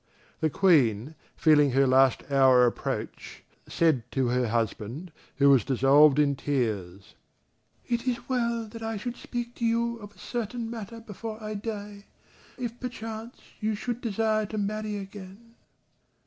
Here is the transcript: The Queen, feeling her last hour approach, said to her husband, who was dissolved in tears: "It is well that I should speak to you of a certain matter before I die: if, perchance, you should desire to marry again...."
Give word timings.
The 0.39 0.49
Queen, 0.49 1.13
feeling 1.35 1.73
her 1.73 1.85
last 1.85 2.23
hour 2.31 2.65
approach, 2.65 3.43
said 3.67 4.01
to 4.13 4.29
her 4.29 4.47
husband, 4.47 5.11
who 5.35 5.51
was 5.51 5.63
dissolved 5.63 6.17
in 6.17 6.35
tears: 6.35 7.13
"It 7.87 8.07
is 8.07 8.27
well 8.27 8.65
that 8.67 8.81
I 8.81 8.97
should 8.97 9.15
speak 9.15 9.53
to 9.57 9.63
you 9.63 9.97
of 9.97 10.15
a 10.15 10.17
certain 10.17 10.71
matter 10.71 11.01
before 11.01 11.37
I 11.39 11.53
die: 11.53 12.05
if, 12.57 12.79
perchance, 12.79 13.41
you 13.59 13.75
should 13.75 14.01
desire 14.01 14.47
to 14.47 14.57
marry 14.57 14.95
again...." 14.97 15.53